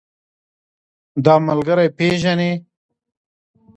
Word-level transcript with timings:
دا 1.25 1.33
ملګری 1.47 1.87
پيژنې؟ 1.97 2.51